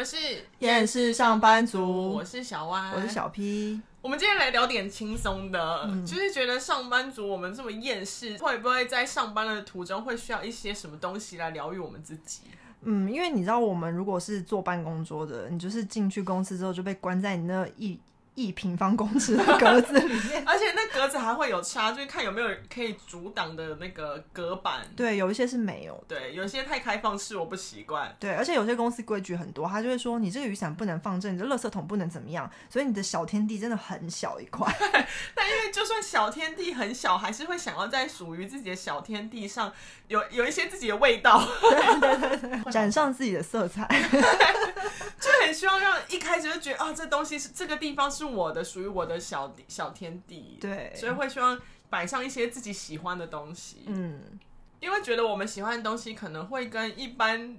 [0.00, 0.16] 们是
[0.60, 3.78] 厌世上班族，我是小歪，我是小 P。
[4.00, 12.40] 我们今天来聊点轻松的，嗯、就是觉得上班族我们这么厌世，会不会在上班的途中会需要一些什么东西来疗愈我们自己？
[12.80, 18.00] 嗯，因为你知道，我们如果是坐办公桌的，你就是进去公司之后就被关在你那一。
[18.34, 24.80] 一平方公尺的格子里面， 而且那格子还会有差，就是看有没有可以阻挡的那个隔板。
[24.96, 26.02] 对，有一些是没有。
[26.08, 28.14] 对，有些太开放式，我不习惯。
[28.18, 34.72] 对，而且有些公司规矩很多，他就会说你这个雨伞不能放这，你的垃圾桶不能怎么样，所以你的小天地真的很小一块。
[35.34, 39.72] 但因为就算小天地很小，还是会想要在属于自己的小天地上
[40.08, 44.18] 有有一些自己的味道，对对对对，染 上自己的色彩，就
[45.50, 48.30] 很希望让一开始就觉得啊，这东西是这个地方是。
[48.30, 54.20] 我的属于我的小小天地，对，所以会希望摆上一些自己喜欢的东西，嗯，
[54.78, 57.58] 因为觉得我们喜欢的东西可能会跟一般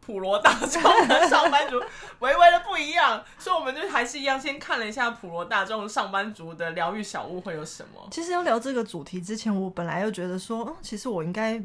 [0.00, 1.80] 普罗大众的 上班族
[2.18, 8.08] 微微的不一样，所以我们就还是一样，先看了一下普罗大众上班族的疗愈小物会有什么。
[8.10, 11.62] 其实要聊这个主题之前，我本来又觉得说，嗯，其实我应该。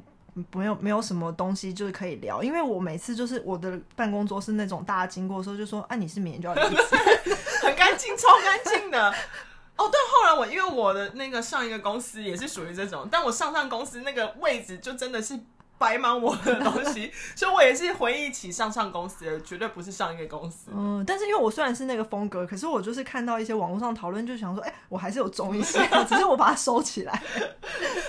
[0.54, 6.96] 没有没有什么东西就是可以聊，因为我每次就是我的办公桌是那种大家经过的时候就说，啊，你是明年就要离职，
[7.64, 9.10] 很干净，超干净的。
[9.78, 15.40] 哦，对，后来我因为我的那个上一个公司也是属于这种，但我上上公司那个位置就真的是。
[15.78, 20.72] 白忙我的东西， 所以我也是回忆起上上公司的，绝对不是上一个公司。
[20.74, 27.22] 嗯，但是因为我虽然是那个风格，可是我就是看到一些网络上讨论，就想说，哎、欸，我还是有中一些， 只是我把它收起来。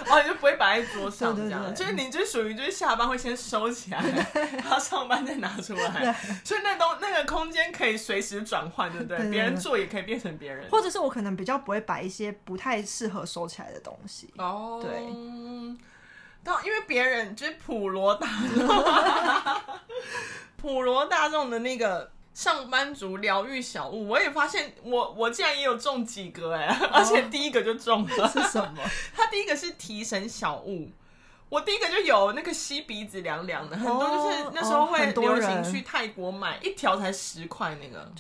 [0.09, 4.01] 哦，你就不会摆在桌上这样，就是你就属于就是下班会先收起来，
[4.59, 6.15] 然后上班再拿出来，
[6.45, 9.29] 所以那东那个空间可以随时转换，对不对？
[9.31, 14.33] 别人做也可以变成别人，或者是我可能比较不会摆一些不太适合收起来的东西。
[14.39, 15.77] 哦，对。
[16.65, 18.67] 因为别人就是普罗大众，
[20.57, 28.29] 普罗大众的那个上班族疗愈小物，我也发现我我竟然也有中几个哎，而且第一个就中了。
[28.29, 28.83] 是什么？
[29.15, 30.91] 他第一个是提神小物，
[31.49, 38.13] 我第一个就有那个吸鼻子凉凉的，很多就是那时候会流行去泰国买一条才十块那个。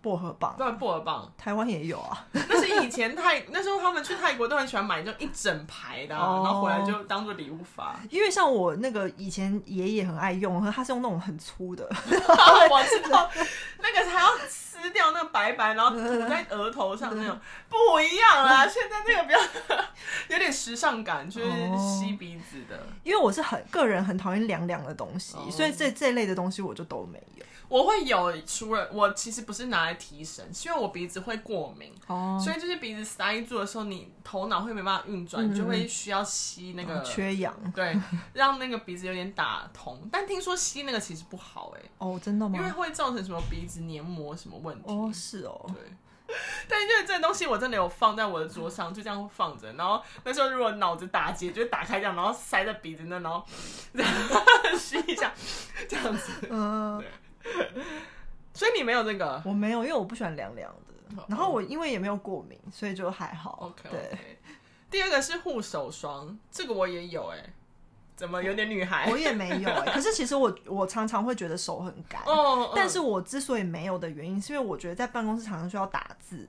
[0.00, 2.26] 薄荷棒，对，薄荷棒，台湾也有啊。
[2.32, 7.96] 那是以前泰 那时候他们去泰国都很喜欢买，就一整排的，然后回来就当做礼物发。
[8.10, 13.30] 因为像我那个以前爷爷很爱用，他是用那种很粗的， 我知道
[13.78, 18.66] 那个还要撕掉那个白白，然后涂在额头上那种不一样啦。
[18.66, 19.84] 现在那个比较
[20.28, 22.86] 有点时尚感，就是吸鼻子的。
[23.02, 27.44] 因为我是很个人很讨厌凉凉的东西，所以这这类的东西我就都没有。
[27.66, 32.40] 我会有，除了我其实不是拿来提神，是因为我鼻子会过敏，oh.
[32.40, 37.98] 所以就是鼻子塞住的时候，你头脑会没办法运转，嗯、就会需要吸那个、oh, 缺氧，对，
[38.32, 40.08] 让那个鼻子有点打通。
[40.12, 42.56] 但听说吸那个其实不好哎、欸，哦，oh, 真的吗？
[42.56, 44.84] 因为会造成什么鼻子黏膜什么问题？
[44.86, 45.82] 哦，oh, 是哦，对。
[46.66, 49.70] 但是就是这个东西我真的有放在我的桌上，就这样放着。
[49.74, 53.44] 然后那时候如果脑子打结，就打开这样，然后塞在鼻子那，然后
[54.78, 55.32] 吸一下，
[55.86, 56.98] 这样子，嗯，
[57.42, 57.70] 对。
[58.54, 59.42] 所以你没有这个？
[59.44, 61.24] 我没有，因为我不喜欢凉凉的。
[61.28, 63.58] 然后我因为也没有过敏，所以就还好。
[63.60, 64.38] OK，对。
[64.90, 67.38] 第二个是护手霜，这个我也有哎。
[68.16, 69.10] 怎么有点女孩？
[69.10, 69.90] 我也没有哎。
[69.92, 72.22] 可是其实我我常常会觉得手很干。
[72.26, 72.72] 哦。
[72.74, 76.48] 但是我之所以没有的原因，是因为我觉得在办公室常常需要打字。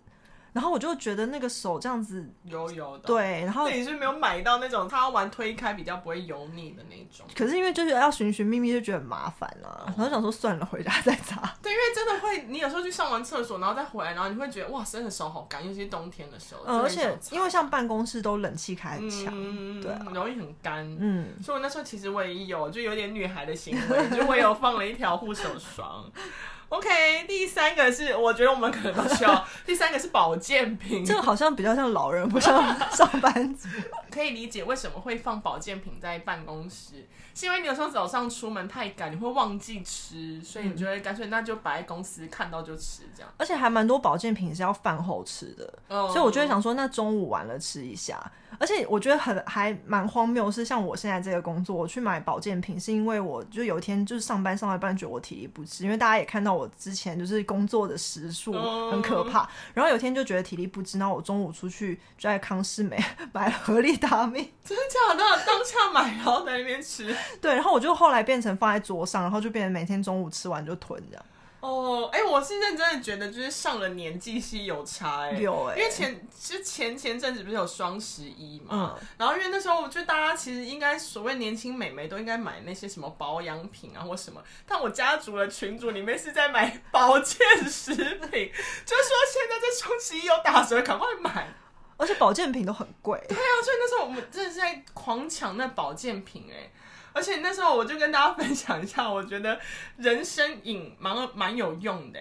[0.56, 3.42] 然后我就觉得那个手这样子油油的，对。
[3.44, 7.28] 然后你是没有买到那种它玩推开比较不会油腻的那种。
[7.36, 9.84] 可是因为就是要寻寻觅觅，就觉得很麻烦啊。
[9.88, 11.42] 然后想说算了，回家再擦。
[11.62, 16.64] 对，因为真的会，你有时候去上完厕所，然后再回来，然后你会觉得哇，真的手好干，尤其是冬天的时候。
[16.64, 19.34] 而且因为像办公室都冷气开很强，
[19.82, 20.90] 对，容易很干。
[20.98, 26.10] 嗯，所以我那时候其实我也有，就有点女孩的行为，就我有放了一条护手霜。
[26.70, 29.46] OK，第三个是我觉得我们可能都需要。
[29.66, 32.56] 第三个是保健品，这个好像比较像老人，不像
[32.92, 33.70] 上班族。
[34.12, 43.30] 可以理解为什么会放保健品在办公室，是因为你有时候早上出门太赶，你会忘记吃，所以你就会干脆那就摆在公司看到就吃这样。
[43.38, 48.20] 而且还蛮多保健品是要饭后吃的，嗯、所以我就会想说，那中午完了吃一下。
[48.58, 58.54] 而且我觉得很还蛮荒谬，是像我现在这个工作，我去买保健品，是因为我就有一天就是上班上到一半觉得我体力不支，因为大家也看到我之前就是工作的时数
[58.90, 62.98] 很可怕，然后有天就觉得体力不支，然后我中午出去就在康师美
[63.34, 65.46] 买了合力达命，真的假的？
[65.46, 71.26] 当下买然后在那边吃，对，然后我就后来变成放在桌上，然后就变成每天中午吃完就吞这样。
[71.66, 91.52] 哦，哎、欸，我是认真的觉得，就是上了年纪是有差哎、欸，有哎、欸，因为前其实前前阵子不是有双十一嘛，嗯，然后因为那时候我觉得大家其实应该所谓年轻美眉都应该买那些什么保养品啊或什么，但我家族的群组里面是在买 保健食品，就是说现在这双十一有打折，赶快买，
[91.98, 96.72] 而且保健品都很贵，对啊，所以那时候我们真的是在狂抢那保健品哎、欸。
[97.16, 99.58] 而且那时候我就跟大家分享一下，我觉得
[99.96, 102.20] 人参饮蛮蛮有用的。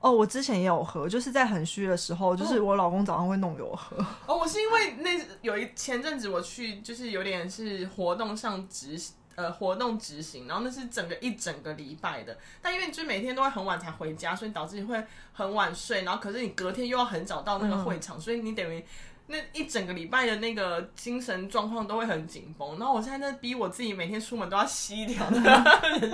[0.00, 3.96] 哦，我之前也有喝，就是在很虚的时候，就是我老公早上会弄给我喝。
[4.26, 5.10] 哦，我是因为那
[5.42, 9.00] 有一前阵子我去，就是有点是活动上执
[9.36, 12.36] 呃活动执行，然后那是整个一整个礼拜的。
[12.60, 15.02] 但因为就每天都会很晚才回家，所以导致你会
[15.32, 18.84] 很晚睡，然后可是你隔天又要很早到那个会场，嗯、所以你等于。
[19.26, 25.42] 那一整个礼拜的那个精神状况都会很紧绷，然后我现在在逼我自己每天出门都要吸掉 人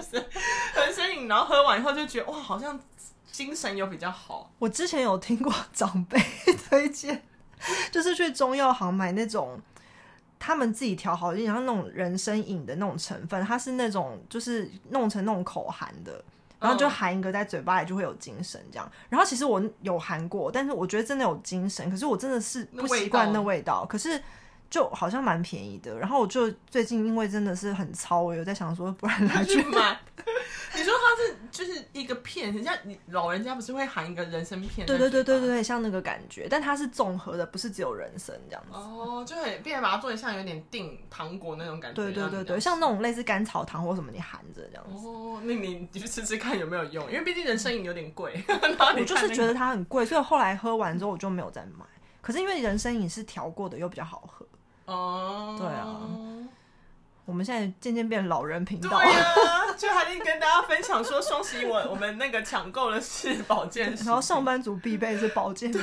[0.03, 0.25] 参
[0.77, 2.79] 人参饮，然后喝完以后就觉得哇，好像
[3.33, 4.53] 精神有比较好。
[4.59, 6.21] 我之前有听过长辈
[6.69, 7.23] 推荐，
[7.91, 9.61] 就是去中药行买那种
[10.39, 16.25] 他们自己调好，就像那种人参饮的那种成分，它是那种就是弄成那种口含的。
[16.61, 24.23] 然后就含一个在嘴巴里就会有精神这样，然后其实我有含过，但是我觉得真的有精神，可是我真的是不习惯那味道，可是。
[24.71, 29.99] 就好像蛮便宜的，然后我就最近因为真的是很糙，我有在想说，不然拿去买。
[30.73, 34.87] 你说它是就是一个片，人家你老人家不是会含一个人参片？
[34.87, 38.75] 对对对对对，像那个感觉，但它是综合的，不是只有人参这样子。
[38.75, 41.97] 哦，就很变把它做的像有点定糖果那种感觉。
[41.97, 45.09] 对对对对，像那种类似甘草糖或什么，你含着这样子。
[45.09, 47.05] 哦，那你你去吃吃看有没有用？
[47.11, 48.41] 因为毕竟人参饮有点贵。
[48.97, 51.85] 我就是觉得它很贵，所以后来喝完之后我就没有再买。
[52.21, 54.47] 可是因为人参饮是调过的，又比较好喝。
[54.91, 56.01] 哦，对啊，
[57.25, 58.89] 我们现在渐渐变老人频道。
[58.89, 65.71] 对啊，就还得跟大家分享说，双十一我我们那个抢购的是保健，然后上班族必备是保健。
[65.71, 65.83] 对，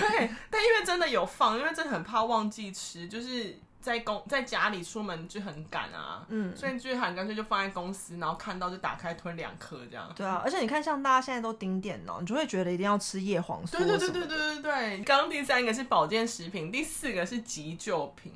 [0.49, 10.11] 但因为真的有放，因为真的很怕忘记吃，就是在公在家里出门就很赶啊，嗯，所以就很干脆就放在公司，然后看到就打开吞两颗这样。
[10.13, 13.77] 对啊，而且你看，像大家现在都盯电脑，你就会觉得一定要吃叶黄素。
[13.77, 15.03] 对对对对对对对。
[15.05, 18.33] 刚刚第三个是保健食品，第四个是急救品。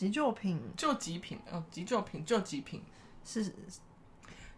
[0.00, 2.82] 急救品，救急品哦，急救品，救急品。
[3.22, 3.42] 是、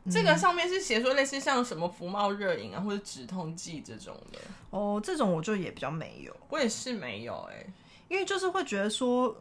[0.04, 4.38] 嗯、这个上面是写说类似像什么福茂热饮啊，或者止痛剂这种的。
[4.70, 7.72] 哦，这种我就也比较没有，我也是没有哎、欸，
[8.06, 9.36] 因为就是会觉得说。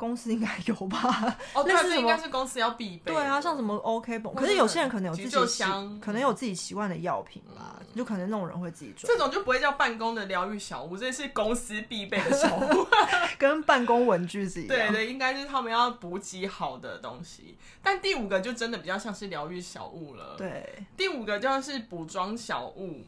[0.00, 1.36] 公司应该有吧？
[1.52, 3.12] 哦， 那是应该是公司要必备。
[3.12, 5.62] 对啊，像什么 OK 绷，可是有些人可能有自己习，
[6.00, 9.06] 可能有自己习惯的药品吧，就可能那种人会自己做。
[9.06, 12.86] 这种就不会叫办公的疗愈小物，这是公司必备的小物，
[13.38, 14.76] 跟办公文具是一样。
[14.76, 17.58] 对对，应该是他们要补给好的东西。
[17.82, 20.36] 但第五个就真的比较像是疗愈小物了。
[20.38, 23.04] 对，第五个就是补妆小物。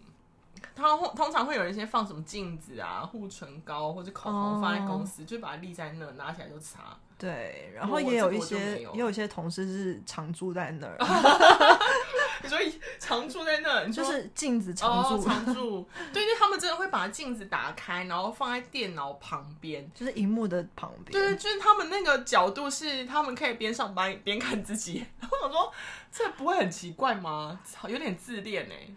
[0.74, 5.28] 他通常会有一些放什么镜子啊、护唇膏或者口红放在公司，oh.
[5.28, 6.96] 就把它立在那，拿起来就擦。
[7.18, 10.96] 对，然后也有一些，有也有一些同事是常住在那儿。
[12.42, 12.58] 你说
[12.98, 15.88] 常住在那儿，就是镜子常住，哦，常住。
[16.12, 21.12] 对，因为他们真的会把镜子打开，然后放在电脑旁边，就是荧幕的旁边。
[21.12, 25.06] 对，就是他们那个角度是他们可以边上班边看自己。
[25.20, 25.72] 然后我说，
[26.10, 27.60] 这不会很奇怪吗？
[27.86, 28.88] 有点自恋哎。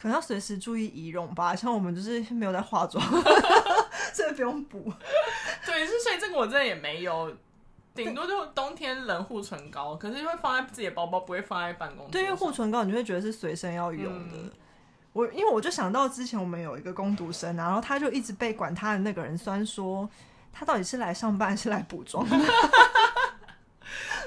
[0.00, 3.04] 可能要随时注意仪容吧， 像我们就是没有在化妆，
[4.14, 4.90] 所以不用补。
[5.66, 7.36] 对，是所以这个我真的也没有，
[7.94, 12.12] 顶多就冬天冷护唇膏，可是会放在自己的包包，不会放在办公室。
[12.12, 14.36] 对，因为护唇膏你就会觉得是随身要用的。
[14.36, 14.50] 嗯、
[15.12, 20.08] 我因为我就想到之前我们有一个攻读生，然后他就一直被管他的那个人酸说，
[20.50, 22.26] 他到底是来上班还是来补妆？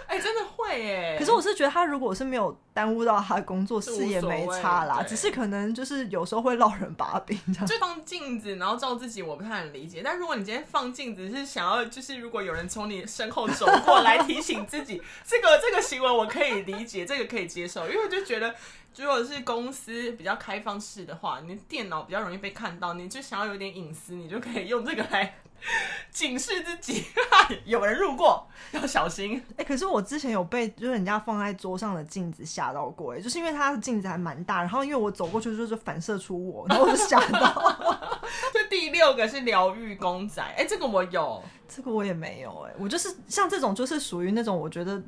[0.05, 1.15] 哎、欸，真的会耶！
[1.17, 7.65] 可是我是觉得他如果是没有耽误到他的工作，是也没差啦，只是可能就是有时候会落人把柄这样。
[7.65, 10.01] 就放镜子，然后照自己，我不太能理解。
[10.03, 18.53] 但如果你今天放镜子是想要，就是如果有人从你身后走过来提醒自己， 这个这个行为我可以理解，这个可以接受，因为我就觉得，
[18.97, 25.35] 如果是公司比较开放式的话，你电脑比较容易被看到，你就想要有点隐私，你就可以用这个来。
[26.11, 27.05] 警示自己，
[27.65, 29.41] 有人路过要小心。
[29.51, 38.19] 哎、欸，可是我之前有被就是人家放在桌上的镜子吓到过，哎，就是因为它的镜子还蛮大，然后因为我走过去就是反射出我，然后我就吓到。
[38.53, 45.01] 这第六个是疗愈公仔，哎、欸，这个我有，这个我也没有，哎，我就是像这种就是属于那种我觉得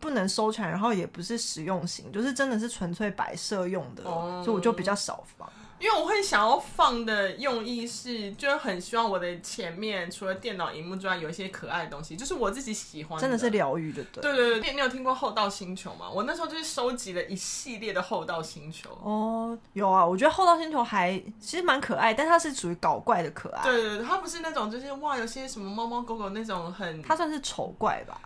[0.00, 5.50] 不能收起来，然后也不是实用型，就是真的是纯粹摆设用的，哦、所以我就比较少放。
[5.78, 14.02] 因为我会想要放的用意是，就是很希望我的前面除了电脑荧幕之外，有一些可爱的东西，就是我自己喜欢的，真的是疗愈的。
[14.04, 16.08] 对对对对，你有听过厚道星球吗？
[16.08, 18.90] 我那时候就是收集了一系列的厚道星球。
[19.02, 23.62] 哦，有啊，我觉得厚道星球还其实蛮可爱，但它是属于搞怪的可爱。
[23.64, 28.18] 对对对，它不是那种就是哇，有些什么猫猫狗狗那种很，它算是丑怪吧，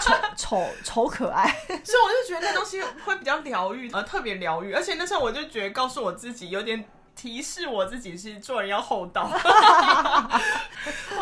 [0.00, 1.48] 丑丑丑可爱。
[1.66, 4.72] 所以我就觉得那东西会比较疗愈，呃，特别疗愈。
[4.72, 6.84] 而且那时候我就觉得告诉我自己有点。
[7.14, 9.38] 提示我自己是做人要厚道， 我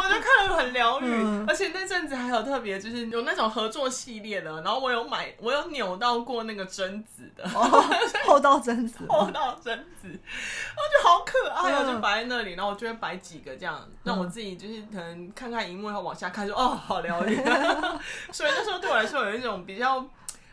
[0.03, 7.85] 就看了很疗愈，嗯、而且那阵子还有特别就是有那种合作系列的，然后我有买，我有扭到过那个贞子的，哦、
[8.25, 17.37] 厚道贞子，厚道贞子，我觉得好可爱哦，嗯、就摆在那里，然后我就会摆几个这样，让我自己就是可能看看荧幕，然后往下看，说哦，好疗愈，
[18.33, 20.07] 所以那时候对我来说有一种比较。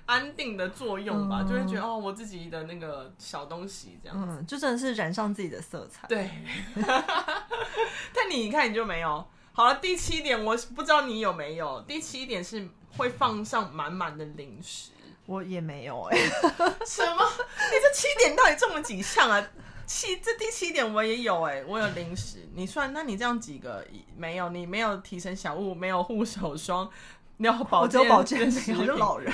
[0.08, 6.08] 安定的作用吧，嗯、就会觉得哦，我自己的那个小东西这样子，嗯，就真的是染上自己的色彩。
[6.08, 6.32] 对，
[8.12, 9.24] 但你一看你就没有。
[9.52, 11.82] 好了，第七点我不知道你有没有。
[11.82, 14.92] 第七点是会放上满满的零食，
[15.26, 16.30] 我也没有哎、欸。
[16.86, 17.24] 什么？
[17.26, 19.46] 你这七点到底中了几项啊？
[19.86, 22.48] 七，这第七点我也有哎、欸，我有零食。
[22.54, 23.86] 你算，那你这样几个
[24.16, 24.50] 没有？
[24.50, 26.90] 你没有提神小物，没有护手霜，
[27.38, 29.34] 你要保健，我只有保健品，我是老人。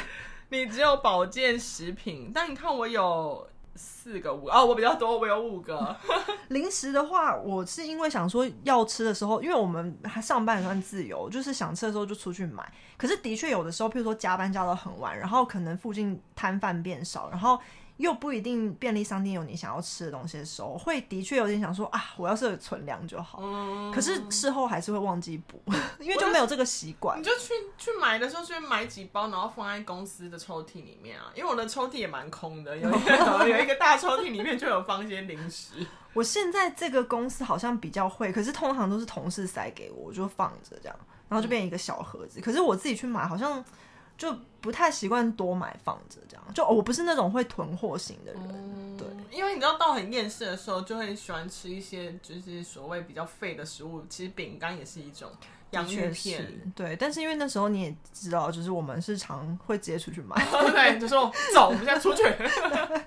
[0.54, 5.96] 你只有保健食品，但你看我有四个五个哦，我比较多，我有五个。
[6.50, 12.72] 零食的话，我是因为想说要吃的时候，因为我们还上班也算自由，就是想吃的时候就出去买。
[12.98, 17.60] 可是的确有的时候，譬如说加班加到很晚，然后可能附近摊贩变少，然后。
[17.98, 23.40] 又不一定便利商店有你想要吃的东西的时候，会的确有点想说啊，我要是有存粮就好。
[23.42, 25.62] 嗯、可是事后还是会忘记补，
[26.00, 27.20] 因为就没有这个习惯。
[27.20, 31.32] 你就去去买的时候，去买几包，然后放在公司的抽屉里面啊。
[31.36, 35.86] 因为我的抽屉也蛮空的，有一个 有一个大抽屉里面就有放一些零食。
[36.14, 40.96] 我现在这个公司好像比较会，可是通常都是同事塞给我，我就放着这样，
[41.30, 42.40] 然后就变成一个小盒子。
[42.40, 43.64] 嗯、可是我自己去买，好像。
[44.18, 55.30] 就不太习惯多买放着这样，就我不是那种会囤货型的人，嗯、对，因为你知道到很厌世的时候，就会喜欢吃一些就是所谓比较废的食物，其实饼干也是一种。
[55.72, 60.36] 洋芋片，对，但是因为那时候你也知道，就是我们是常会直接出去买，
[60.70, 62.22] 对，就说走，我们现在出去。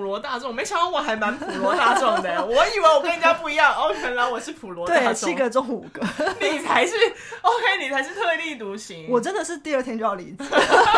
[0.00, 6.00] 罗大众，没想到我还蛮普罗大众的， 我以为我跟人家不一样，哦，原来我是普罗大众，对，七个中五个，
[6.40, 6.94] 你才是
[7.42, 10.44] OK，你才是特立独行，我真的是第二天就要离职，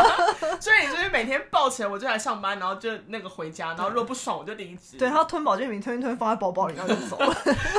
[0.60, 7.34] 所以你就是每天抱起来我就来上班，然后就那个回家，然后如果不爽我就离职，对，然后吞保健品吞一吞放在包包里，然后就走了，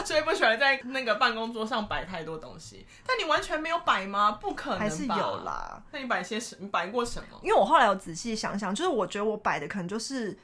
[0.05, 4.37] 所以不喜欢在那个办公桌上摆太多东西，但你完全没有摆吗？
[4.41, 4.85] 不可能吧？
[4.85, 5.81] 还是有啦。
[5.91, 6.55] 那你摆些什？
[6.59, 7.39] 你摆过什么？
[7.41, 10.37] 因为我后来有仔细想想，就是我觉得我摆的可能就是，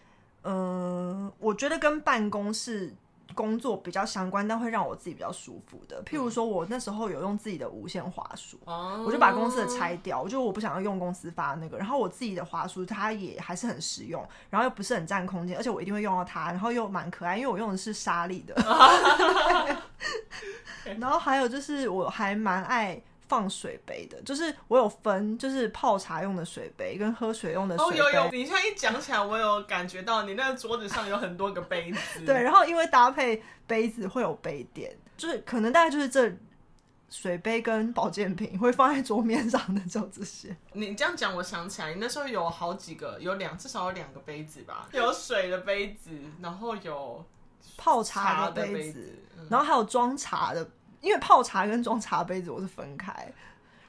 [0.43, 2.93] 嗯、呃，我觉得跟办公室
[3.36, 6.03] 工作比较相关，但会让我自己比较舒服的。
[6.03, 18.55] 譬如说，我那时候有用自己的无线滑鼠，嗯、我就把公司的拆掉，我就我不想要用公司发那个，然后我自己的滑鼠它也还是很实用，然后又不是很占空间，而且我一定会用到它，然后又蛮可爱，因为我用的是莎莉的。
[21.00, 28.00] 然后还有就是，我还蛮爱放水杯的，就是我有分，就是泡茶用的水杯跟喝水用的水杯。
[28.00, 32.25] 哦，有有，你现在一讲起来，我有感觉到你那个桌子上有很多个杯子。
[32.25, 36.36] 对，然后因为搭配杯子会有杯垫，就是可能大概就是这
[37.07, 40.57] 水杯跟保健品会放在桌面上的就这些。
[40.74, 44.89] 你这样讲，我想起来，你那时候有好几个，有两至少有两个杯子吧？
[44.91, 46.09] 有水的杯子，
[46.41, 47.24] 然后有
[47.77, 49.19] 泡茶的杯子，
[49.51, 50.67] 然后还有装茶的。
[51.01, 53.32] 因为泡茶跟装茶杯子我是分开，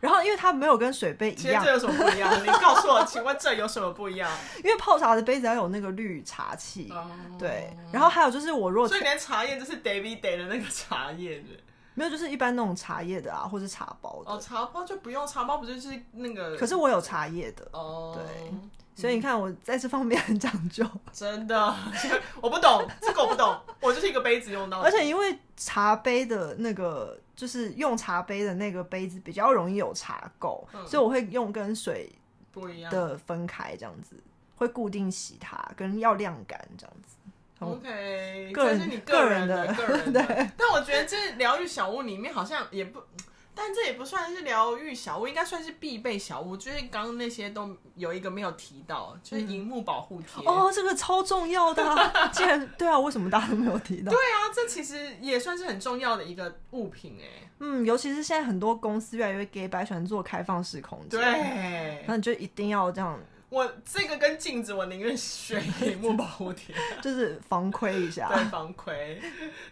[0.00, 2.32] 然后因为它没有跟水杯一样，其实这有什么不一样？
[2.42, 4.30] 你告诉我，请问这有什么不一样？
[4.64, 11.46] 因为泡茶的杯子要有那个滤茶器，嗯、对，然后还有就是我如果所以连茶叶就是 David Day 的那个茶叶的，
[11.94, 14.30] 没有，就是一般那种茶叶的啊，或是茶包的。
[14.30, 16.56] 哦，茶包就不用，茶包不就是那个？
[16.56, 18.52] 可是我有茶叶的哦，对。
[18.96, 21.74] 所以你看，我在这方面很讲究，真的，
[22.42, 24.80] 我不懂这个，我不懂，我就是一个杯子用到。
[24.80, 32.12] 而且因为茶杯的那个，就是用茶杯的那个杯子比较容易有茶垢，嗯、所以我会用跟水
[32.52, 34.22] 不一样的分开，这样子
[34.56, 37.16] 会固定洗它，跟要晾干这样子。
[37.60, 40.26] OK，这是你个人的个 人的。
[40.26, 43.00] 对但我觉得这疗愈小屋里面好像也不。
[43.52, 46.56] 但这也不算是疗愈小屋，应该算是必备小物。
[46.56, 50.42] 就是刚刚那些都有一个没有提到，就是荧幕保护贴。
[50.46, 52.28] 哦，这个超重要的啊。
[52.28, 54.10] 既然对啊，为什么大家都没有提到？
[54.10, 57.50] 对啊，这其实也算是很重要的一个物品哎。
[57.58, 63.20] 嗯，尤其是现在很多公司越来越给白喜欢做开放式空间，对，那你就一定要这样。
[63.50, 68.28] 我这个跟镜子，我宁愿选萤幕保护贴， 就是防窥一下。
[68.32, 69.20] 对，防窥。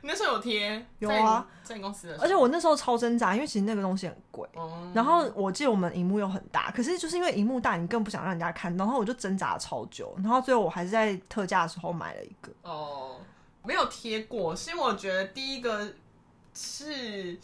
[0.03, 0.85] 你那时候有贴？
[0.99, 2.19] 有啊，在你公司的。
[2.21, 4.49] 而且我那时候超挣扎，因为其实那个东西很贵。
[4.57, 4.93] 嗯。
[4.93, 8.85] 然后我记得我们荧幕又很大，可是就是因为荧幕大，你更不想让人家看到。
[8.85, 12.53] 然后我就挣扎了超久，然后最后我还是在特价的时候买了一个。
[12.63, 13.21] 哦，
[13.63, 15.95] 没有贴过，是因为我觉得第一个
[16.53, 17.39] 是。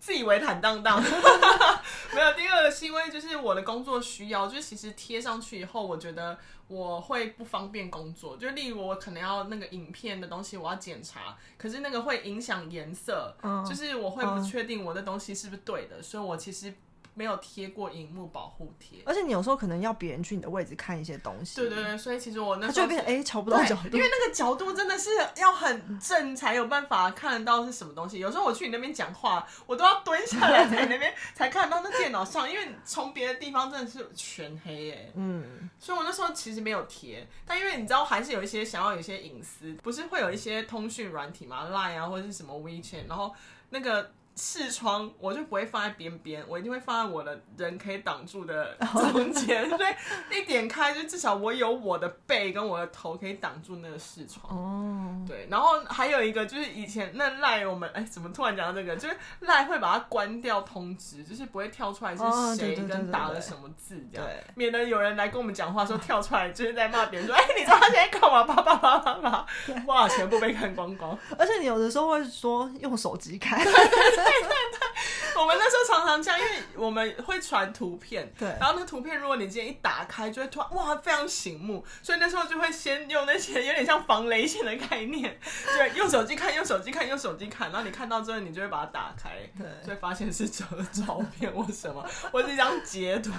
[0.00, 1.00] 自以为坦荡荡，
[2.12, 2.32] 没有。
[2.32, 8.36] 第二个是因为就是我的工作需要，就是其实贴上去以后，我觉得我会不方便工作。
[8.36, 16.74] 就例如我可能要那个影片的东西，我要检查，可是那个会影响颜色，嗯，就是我会不确定我的东西是不是对的，所以我其实。
[17.14, 21.56] 没有贴过荧幕保护贴，而且你有时候可能要别人去你的位置看一些东西。
[21.56, 28.18] 对对对，所以其实我那时候就会变成哎，瞧不到角度，因为那个角度真的是要很正才有办法看得到是什么东西。
[28.18, 35.10] 有时候我去你那边讲话，我都要蹲下来在你那边才看得到那电脑上，因为从别的地方真的是全黑哎。
[35.14, 43.34] 嗯，所以我那时候其实没有贴，但因为你知道还是有一些想要有一些隐私，不是会有一些通讯软体嘛，Line 啊或者是什么 WeChat，然后
[43.70, 44.12] 那个。
[44.42, 48.74] 视窗我就不会放在边边，我一定会放在我的人可以挡住的
[49.12, 54.56] 中间，所以一点开就至少我有我的背跟我的头可以挡住那个视窗。
[54.56, 58.96] 哦，对，然后还有一个就是以前那赖我们哎，怎么突然讲到这个？
[58.96, 62.22] 就是赖会把它关掉通知，就是不会跳出来是
[62.56, 68.44] 谁跟打了什么字这样，免得有人来跟我们讲话说跳出来就是在骂别人说哎，你知道他现在干嘛？
[68.44, 69.46] 叭叭叭叭叭，
[69.86, 71.18] 哇，全部被看光光。
[71.36, 73.62] 而且你有的时候会说用手机开。
[74.30, 85.38] 对对对， 我们那时候常常这样，因为我们会传图片，对，然后那个图片如果你今天一打开，就会突然哇非常醒目，所以那时候就会先用那些有点像防雷线的概念，
[85.76, 93.30] 对，用手机看，用手机看，用手机看，然后你看到之后，你就会把它打开，对，就会发现是这个照片或什么， 或是一张截图。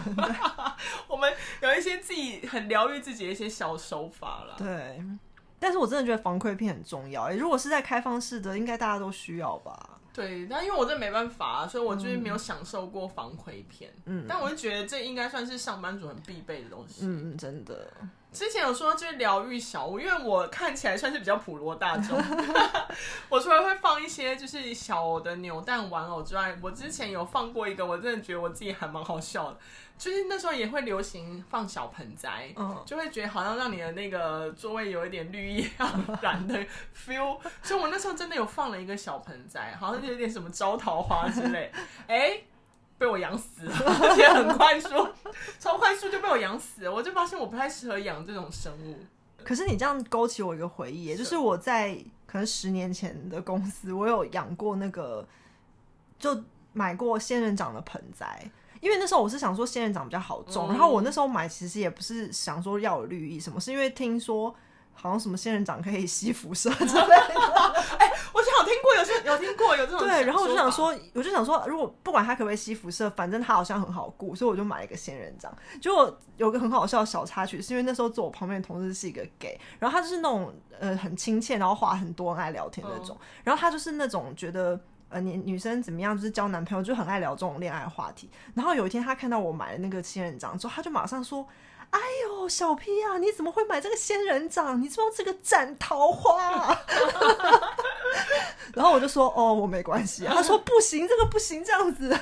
[1.08, 1.32] 我们
[1.62, 5.02] 有一些自己很疗愈自己的一些小手法了，对。
[5.60, 10.01] 但是我真的觉得防窥片很重要，如果是在开放式的，应该大家都需要吧。
[10.14, 13.92] 对，但因为我这没办法啊，所以我就是没有享受过防窥片。
[14.06, 17.06] 嗯，但我就觉得这应该算是上班族很必备的东西。
[17.06, 17.92] 嗯，真的。
[18.32, 22.18] 之前有说就是疗愈小物，因为我看起来算是比较普罗大众。
[23.28, 29.58] 我除了会放一些就是小的扭蛋玩偶之外，我之前有放过一个，我真的觉得我自己还蛮好笑的。
[29.98, 35.90] 就是那时候也会流行放小盆栽，嗯，就会觉得好像让你的那个座位有一点绿意盎
[36.22, 36.58] 然的
[36.96, 37.38] feel。
[37.62, 41.72] 所以我那时候真的有放了一个小盆栽，好像有点什么招桃花之类。
[42.08, 42.46] 哎、欸。
[43.02, 44.90] 被我养死了， 而且很快速，
[45.58, 46.94] 超快速就被我养死了。
[46.94, 48.96] 我就发现我不太适合养这种生物。
[49.44, 55.28] 可是你这样勾起我一个回忆，就是我在可能十年前的公司，我有养过那个，
[56.20, 58.48] 就买过仙人掌的盆栽。
[58.82, 64.56] 因为那时候我是想说仙人掌比较好种，然后我那时候买其实也不是想说要有绿意什么，是因为听说。
[64.94, 68.14] 好像什么仙人掌可以吸辐射之类的， 哎、欸，
[68.64, 70.00] 听过，有些 有听过有这种。
[70.00, 75.56] 对，然后我就想说，我就想说，如果不管它可不可以吸辐射，反正它好像很好顾，所以我就买了一个仙人掌。
[75.82, 83.18] 结果有个很好笑的小插曲，是因为那时候坐我旁边的同事是一个 gay，然后他就是那种呃很亲切，然后话很多，很爱聊天那种。
[83.44, 88.30] 然后他就是那种觉得呃女女生怎么样，就是交男朋友就很爱聊这种恋爱话题。
[88.54, 91.48] 然后有一天他看到我买了那个仙人掌之后，他就马上说。
[91.92, 94.82] 哎呦，小 P 啊，你怎么会买这个仙人掌？
[94.82, 96.82] 你知道这个斩桃花啊？
[98.74, 100.34] 然后我就说，哦，我没关系啊。
[100.34, 102.10] 他说不行，这个不行，这样子，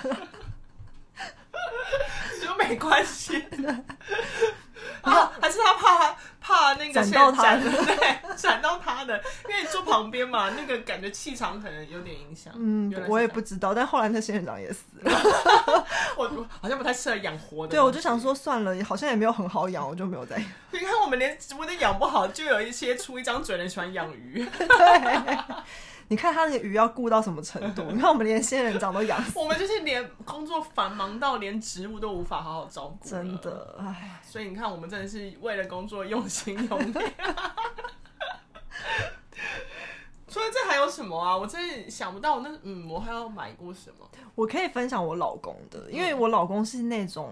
[2.41, 3.45] 就没关系。
[5.01, 12.53] 啊，还是他怕怕那个闪到他的，对，闪到他的，因为你坐旁边嘛，那个感觉气场可能有点影响。
[12.55, 15.11] 嗯，我也不知道，但后来那仙人掌也死了。
[16.17, 17.71] 我好像不太适合养活的。
[17.71, 20.45] 对，我就想说算了，好像也没有很好养，我就没有再养。
[20.71, 24.45] 你看，我们连植物都养不好，就有一些出一张嘴的人喜欢养鱼。
[24.57, 25.37] 对。
[26.09, 27.83] 你看他那个鱼要顾到什么程度？
[27.91, 33.07] 你看我们连仙人掌都养死，我们就是连工作繁忙到连植物都无法好好照顾。
[33.07, 36.93] 真的，唉，所以你看，我们真的是为了工作用心用力。
[40.27, 41.37] 除了这还有什么啊？
[41.37, 42.39] 我真的想不到。
[42.39, 44.09] 那嗯，我还要买过什么？
[44.33, 47.31] 我可以分享我老公的，因为我老公是那种，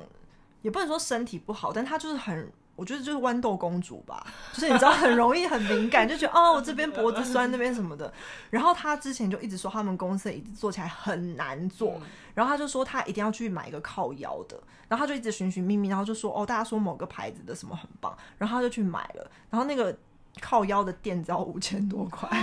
[0.62, 2.52] 也不能说身体不好，但他就是很。
[2.78, 8.13] 我觉得就是豌豆公主吧，就是你知道很容易很敏感，就觉得哦，我这边脖子酸，那边什么的。
[8.52, 12.00] 然后他之前就一直说他们公司的椅子坐起来很难坐，
[12.36, 19.98] 然后他就说他一定要去买一个靠腰的，然后他就一直寻寻觅觅，然后就说哦，大家说某个牌子的什么很棒，然后他就去买了，然后那个
[20.40, 22.30] 靠腰的垫子要五千多块。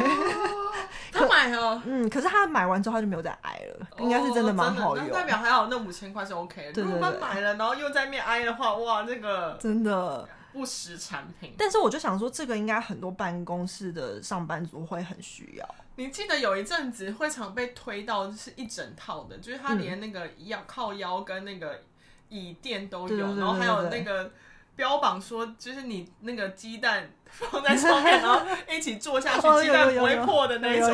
[1.13, 1.81] 他买买哦。
[1.85, 3.54] 嗯，可是他买完之后他就没有再挨了，
[3.99, 5.07] 应该是真的蛮好用。
[5.09, 6.83] 那代表还好，那五千块是 OK 的。
[6.83, 11.55] 如果买了，然后又在面挨的话，哇，那个真的不实产品。
[11.59, 15.75] 但是我就想说，这个应该很多办公室的上班族会很需要。
[15.97, 21.83] 你记得有一阵子会常被推到是一整套的，就是它连那个腰靠腰跟那个
[22.29, 24.31] 椅垫都有，然后还有那个。
[24.77, 30.91] 标榜说，就是你那个鸡蛋放在上面，然后一起坐下去， 鸡蛋不会破的那一种。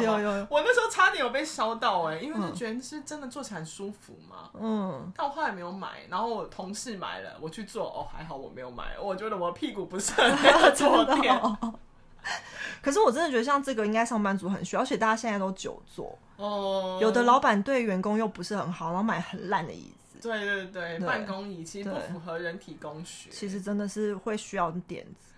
[0.50, 4.50] 我那时候差点有被烧到哎、欸，因为就觉得是真的坐起来很舒服嘛。
[4.60, 5.12] 嗯。
[5.16, 11.40] 但我后来没有买，然后我同事买了，我去坐，哦，还好我没有买，我觉得我屁股不是很好坐垫。
[12.82, 16.18] 可是我真的觉得像这个应该上班族很需要，而且大家现在都久坐。
[16.36, 16.98] 哦。
[17.00, 20.09] 有的老板对员工又不是很好，然后买很烂的椅子。
[20.20, 23.30] 对对对，对办公椅其实不符合人体工学。
[23.30, 25.32] 其实真的是会需要点子。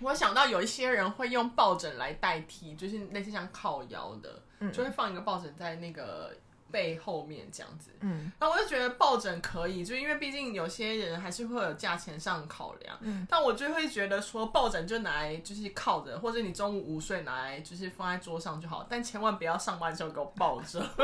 [0.00, 6.32] 我想到有一些人会用抱枕来代替，就是类似像靠腰的，嗯、就会放一个抱枕在那个
[6.70, 7.90] 背后面这样子。
[8.00, 12.96] 嗯，那我就觉得抱枕可以，就因为毕竟有些人还是会有价钱上考量。
[13.00, 20.80] 嗯，但我就会觉得说抱枕就拿来就是靠着，或者你中午午睡拿来就是放在桌上就好，但千万不要上班的时候给我抱着。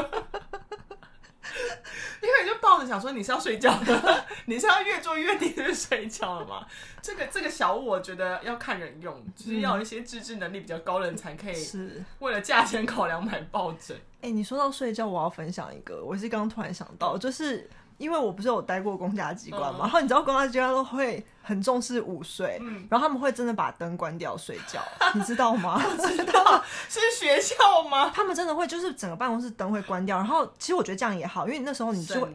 [2.23, 6.67] 因为你就抱着想说你是要睡觉的，你是要越坐越低就睡觉了吗？
[7.03, 11.55] 这个这个小物我觉得要看人用，就是要有一些自制能力比较高的人才可以。
[11.55, 13.97] 是为了价钱考量买抱枕。
[14.21, 17.69] 哎、欸，你说到睡觉，我要分享一个，我是刚刚突然想到，就是。
[17.99, 24.83] 因为我不是有待过公家机关嘛，然后你知道公家机关都会很重视午睡，然后他们会真的把灯关掉睡觉，
[25.15, 25.81] 你知道吗？
[25.99, 28.11] 知道是学校吗？
[28.11, 32.29] 他们真的会，就是整个办公室灯会关掉，然后其实我觉得这样也好，因为那时候你就会，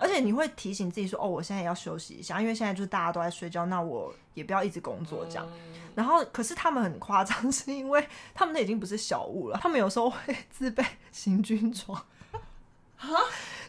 [0.00, 5.46] 而且你会提醒自己说，哦，我现在也要休息一下，因为现在就是大家都在睡觉，那我也不要一直工作这样。
[5.94, 12.00] 然后可是他们很夸张，是因为他们那已经不是小物了，他们有时候会自备行军床。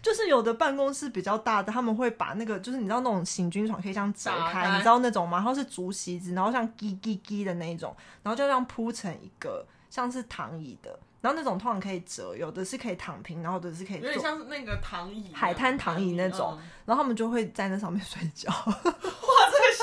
[0.01, 5.37] 就是有的办公室比较大的，他们会把那个，就是你知道那种行军床可以这样折开，你知道那种吗？
[5.37, 18.51] 然后是竹席子，然后像叽叽叽的那一种，然后就这样铺成一个像是躺椅的，然后那种通常可以折，有的是可以躺平，然后有的是可以有点像是那个躺椅，海滩躺椅那种，然后他们就会在那上面睡觉。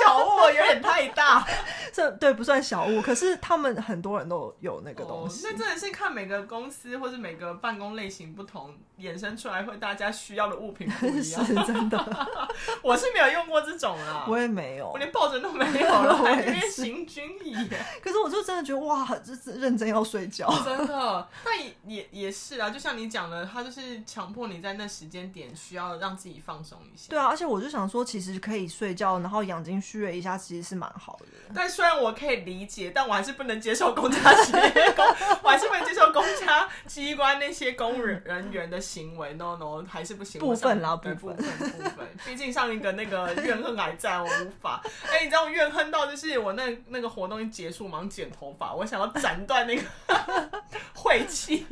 [0.09, 1.47] 小物有点太大，
[1.93, 5.43] 这对不算小物，可是他们很多人都有那个东西。
[5.45, 11.45] 那、哦、真的是看每个公司或是每个办公类型不同，衍生出来会大家需要的物品不一样。
[11.45, 11.99] 是真的，
[12.83, 17.55] 我是没有用过这种啊，我也没有，我连抱枕都没有了，还是行军椅。
[18.03, 21.29] 可是我就真的觉得哇，这是认真要睡觉，真的。
[21.45, 27.07] 那也也也是啊，就像你讲的，他就是强迫你在那时间点需要让自己放松一下。
[27.11, 31.27] 对啊，而且我就想说，其实可以睡觉，然后养精蓄锐一下，其实是蛮好的。
[31.55, 34.53] 但虽然我可以理解，但我还是不能接受公家机
[34.97, 35.09] 关，
[35.43, 39.35] 我还是不能接受公家机关那些公人人员的行为。
[39.35, 40.41] No No，还是不行。
[40.41, 42.07] 部分啦，部分部分部分。
[42.25, 44.83] 毕竟上一个那个怨恨还在，我无法。
[45.07, 49.83] 哎、欸，你知道我怨恨到就是我那那个活动一结束，忙剪头发，我想要斩断那个
[50.95, 51.67] 晦气。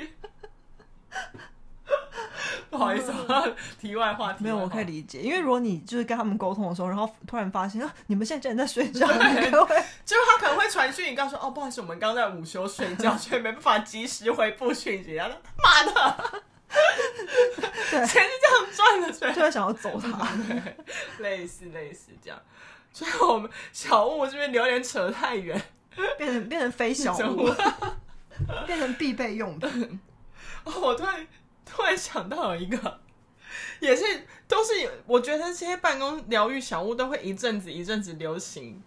[2.70, 3.12] 不好意思，
[3.80, 15.14] 题外话，题外话，没有，我可以理解，因为如果你就是跟他们沟通的时候，然后突然发现啊，你们现在竟然在睡觉，对会就是他可能会传讯，你告诉说哦，不好意思，我们刚在午休睡觉，所以没办法及时回复讯息。
[15.14, 16.42] 然后妈的，
[18.06, 20.28] 钱是这样赚的，所以就会想要走他，
[21.18, 22.38] 类似类似这样。
[22.92, 25.60] 所以我们小物这边留言扯太远，
[26.18, 27.48] 变成变成非小物，
[28.66, 30.00] 变成必备用品。
[30.64, 31.26] 哦，我突然。
[31.66, 33.00] 突然想到一个，
[33.80, 34.04] 也是
[34.48, 34.72] 都是，
[35.06, 38.82] 我觉得这些办公疗愈小屋都会一阵子一阵子流行，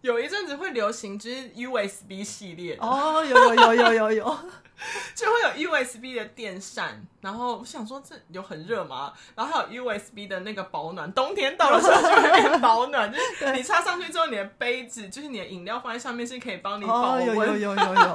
[0.00, 4.38] 有一阵子会流行就是 USB 系列哦，有有有有有有，
[5.14, 9.12] 就会有 USB 的电扇，然后我想说这有很热吗？
[9.34, 18.14] 然后还有 USB 的那个保暖，冬天到了时候就会变保暖， 就是你插上去之后，你的杯子就是你的饮料放在上面是可以帮你保温，有有有有有，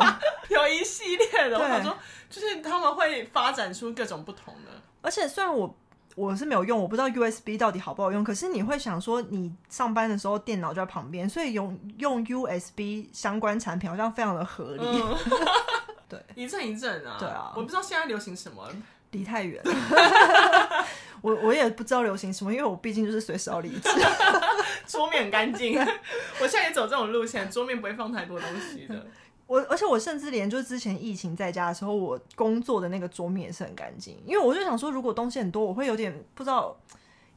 [0.49, 0.67] 有。
[0.75, 1.95] 一系列的，我想说。
[2.27, 4.71] 就是他们会发展出各种不同的，
[5.01, 5.73] 而且虽然我
[6.15, 14.81] 我是没有用，我不知道 USB 到底好不好用，可是你会想说，你上班的时候电脑就在旁边，所以用用 USB 相关产品好像非常的合理。
[14.81, 15.17] 嗯、
[16.07, 18.65] 对，一阵一阵啊，对啊，我不知道现在流行什么，
[19.11, 19.61] 离太远。
[21.21, 23.89] 我我也不知道流行什么，因为我毕竟就是随时要离职，
[24.87, 25.77] 桌面很干净。
[26.39, 29.05] 我现在也走这种路线，桌面不会放太多东西的。
[29.47, 36.75] 我而且我甚至连就是之前疫情在家的时候，我工作的那个桌面也是很干净，因为我就想说，如果东西很多，我会有点不知道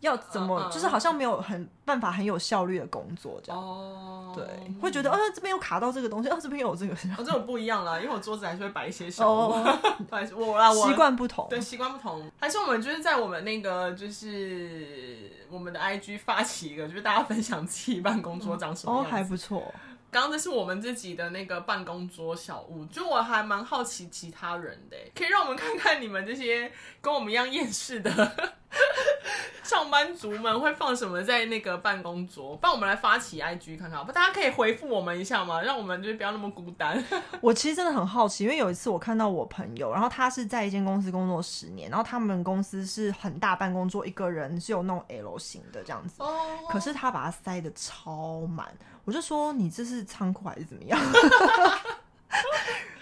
[0.00, 3.60] 要怎么，嗯嗯、就是好像没有很办法很有效率的工作这样。
[3.60, 4.44] 哦，对，
[4.80, 6.94] 会觉得，哦，这边又卡到这个东西，哦，这边有这个。
[6.94, 9.36] 哦，这种不一样啦，因为我桌子还是会摆一些小物。
[9.52, 9.78] 哦、
[10.34, 11.46] 我啦，我习惯不同。
[11.50, 12.30] 对，习惯不同。
[12.38, 19.08] 还是我们就是在我们那个就是我们的 IG 发起一个，就是大家分享自己办公桌长什么样子。
[19.08, 19.74] 哦，还不错。
[20.10, 28.10] 刚刚这是我们自己的那个办公桌小物，就我还蛮好奇其他人的，可以让我们看看你们这些跟我们一样厌世的
[29.62, 35.60] 上班族们会放什么在那个办公桌，帮我们来发起 IG 看看，不，大家可以回复我们一下吗？
[35.60, 37.04] 让我们就不要那么孤单。
[37.42, 46.22] 我其实真的很好奇，因为有一次我看到我朋友，然后他是在一间公司工作十年，然后他们公司是很大办公桌，一个人是有那种 L 型的这样子，
[46.70, 48.66] 可是他把它塞的超满。
[49.08, 51.00] 我就说，你这是仓库还是怎么样？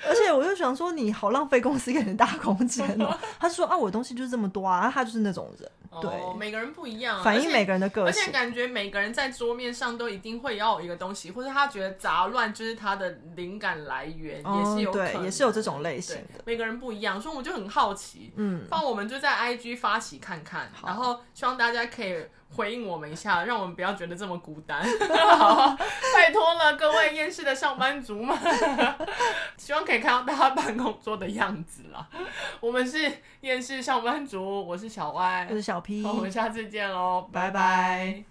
[0.08, 3.18] 而且我就想说，你好浪费公司给人大空间哦。
[3.40, 5.68] 他就说啊，我的东西就是这么多啊，他就是那种人。
[6.00, 8.22] 对，哦、每个人不一样，反映每个人的个性。
[8.22, 16.40] 而且感觉每个人在桌面上都一定会要有一个东西，或者他觉得杂乱就是他的灵感来源，也是有对，也是有这种类型的。
[16.44, 22.24] 每个人不一样，所以我们就很好奇，嗯，放我们就在 IG 发起看看，然后希望大家可以。
[22.54, 24.82] 回应我们一下， 让我们不要觉得这么孤单。
[25.38, 25.76] 好，
[26.14, 28.36] 拜托了，各位厌世的上班族们，
[29.56, 32.06] 希望可以看到大家办公桌的样子啦。
[32.60, 37.50] 我们是厌世上班族，我是小歪，我是小 P，我们下次见喽，拜拜。
[37.50, 38.26] 拜拜。